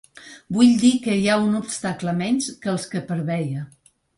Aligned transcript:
Vull 0.55 0.71
dir 0.83 0.89
que 1.03 1.17
hi 1.17 1.27
ha 1.27 1.35
un 1.49 1.53
obstacle 1.61 2.17
menys 2.25 2.51
que 2.65 2.73
els 2.75 2.89
que 2.95 3.07
preveia. 3.13 3.71